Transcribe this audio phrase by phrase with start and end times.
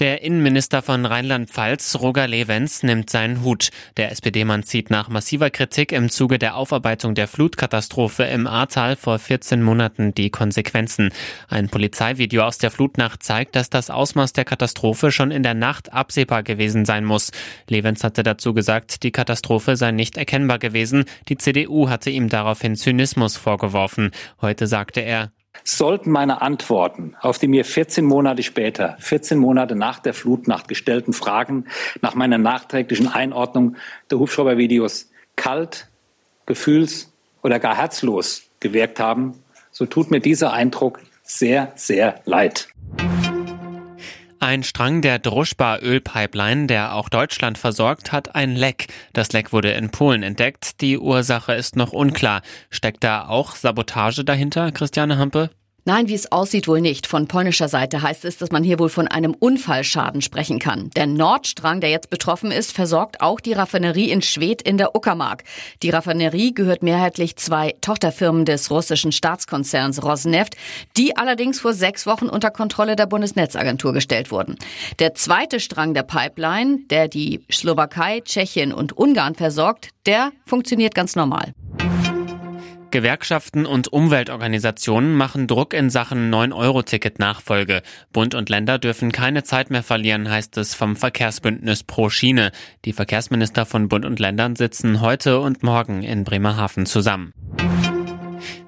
[0.00, 3.68] Der Innenminister von Rheinland-Pfalz, Roger Levens, nimmt seinen Hut.
[3.98, 9.18] Der SPD-Mann zieht nach massiver Kritik im Zuge der Aufarbeitung der Flutkatastrophe im Ahrtal vor
[9.18, 11.12] 14 Monaten die Konsequenzen.
[11.48, 15.92] Ein Polizeivideo aus der Flutnacht zeigt, dass das Ausmaß der Katastrophe schon in der Nacht
[15.92, 17.30] absehbar gewesen sein muss.
[17.68, 21.04] Levens hatte dazu gesagt, die Katastrophe sei nicht erkennbar gewesen.
[21.28, 24.12] Die CDU hatte ihm daraufhin Zynismus vorgeworfen.
[24.40, 25.30] Heute sagte er,
[25.64, 31.12] Sollten meine Antworten auf die mir 14 Monate später, 14 Monate nach der Flutnacht gestellten
[31.12, 31.66] Fragen
[32.00, 33.76] nach meiner nachträglichen Einordnung
[34.10, 35.88] der Hubschraubervideos kalt,
[36.46, 42.68] gefühls- oder gar herzlos gewirkt haben, so tut mir dieser Eindruck sehr, sehr leid.
[44.42, 48.86] Ein Strang der Druschba-Ölpipeline, der auch Deutschland versorgt, hat ein Leck.
[49.12, 50.80] Das Leck wurde in Polen entdeckt.
[50.80, 52.40] Die Ursache ist noch unklar.
[52.70, 55.50] Steckt da auch Sabotage dahinter, Christiane Hampe?
[55.90, 57.08] Nein, wie es aussieht, wohl nicht.
[57.08, 60.88] Von polnischer Seite heißt es, dass man hier wohl von einem Unfallschaden sprechen kann.
[60.90, 65.42] Der Nordstrang, der jetzt betroffen ist, versorgt auch die Raffinerie in Schwedt in der Uckermark.
[65.82, 70.56] Die Raffinerie gehört mehrheitlich zwei Tochterfirmen des russischen Staatskonzerns Rosneft,
[70.96, 74.58] die allerdings vor sechs Wochen unter Kontrolle der Bundesnetzagentur gestellt wurden.
[75.00, 81.16] Der zweite Strang der Pipeline, der die Slowakei, Tschechien und Ungarn versorgt, der funktioniert ganz
[81.16, 81.52] normal.
[82.90, 87.82] Gewerkschaften und Umweltorganisationen machen Druck in Sachen 9-Euro-Ticket-Nachfolge.
[88.12, 92.52] Bund und Länder dürfen keine Zeit mehr verlieren, heißt es vom Verkehrsbündnis Pro Schiene.
[92.84, 97.32] Die Verkehrsminister von Bund und Ländern sitzen heute und morgen in Bremerhaven zusammen.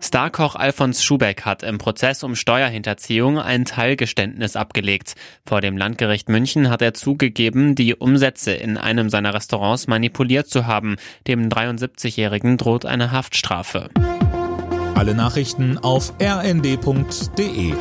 [0.00, 5.14] Starkoch Alfons Schubeck hat im Prozess um Steuerhinterziehung ein Teilgeständnis abgelegt.
[5.46, 10.66] Vor dem Landgericht München hat er zugegeben, die Umsätze in einem seiner Restaurants manipuliert zu
[10.66, 10.96] haben.
[11.26, 13.90] Dem 73-Jährigen droht eine Haftstrafe.
[14.94, 17.74] Alle Nachrichten auf rnd.de